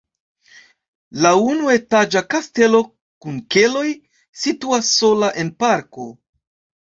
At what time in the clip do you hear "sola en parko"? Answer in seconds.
5.01-6.09